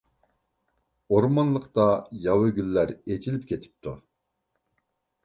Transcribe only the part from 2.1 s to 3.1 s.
ياۋا گۈللەر